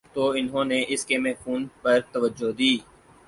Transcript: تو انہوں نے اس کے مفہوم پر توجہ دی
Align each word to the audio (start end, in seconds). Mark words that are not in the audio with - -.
تو 0.15 0.23
انہوں 0.37 0.65
نے 0.65 0.79
اس 0.93 1.01
کے 1.05 1.17
مفہوم 1.17 1.61
پر 1.81 1.99
توجہ 2.13 2.51
دی 2.59 2.73